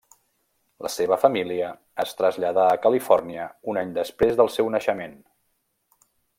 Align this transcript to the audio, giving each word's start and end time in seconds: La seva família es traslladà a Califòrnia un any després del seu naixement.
La 0.85 0.89
seva 0.93 1.17
família 1.23 1.67
es 2.05 2.15
traslladà 2.21 2.65
a 2.71 2.79
Califòrnia 2.87 3.47
un 3.75 3.81
any 3.85 3.93
després 4.01 4.41
del 4.41 4.53
seu 4.57 4.73
naixement. 4.77 5.17